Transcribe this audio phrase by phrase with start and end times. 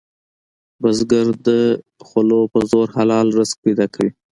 [0.81, 1.49] بزګر د
[2.07, 4.11] خولو په زور حلال رزق پیدا کوي